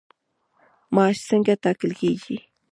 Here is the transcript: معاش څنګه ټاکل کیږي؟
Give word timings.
معاش 0.93 1.17
څنګه 1.29 1.53
ټاکل 1.63 1.91
کیږي؟ 2.01 2.37